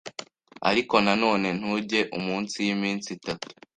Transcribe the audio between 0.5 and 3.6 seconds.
ariko nanone ntujye munsi y’iminsi itatu